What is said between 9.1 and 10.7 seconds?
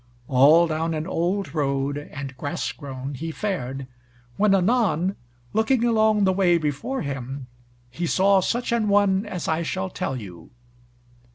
as I shall tell you.